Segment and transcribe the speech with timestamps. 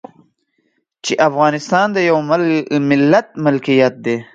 [1.05, 2.21] چې افغانستان د يوه
[2.89, 4.17] ملت ملکيت دی.